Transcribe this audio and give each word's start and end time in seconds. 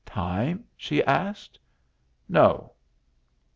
"Time?" 0.03 0.63
she 0.77 1.03
asked. 1.03 1.59
"No." 2.27 2.73